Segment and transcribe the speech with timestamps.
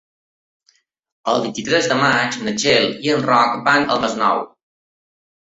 [1.33, 4.43] El vint-i-tres de maig na Txell i en Roc van al Masnou.